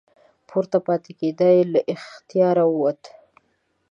[0.49, 3.11] پورته پاتې کیدا یې له اختیاره ووته.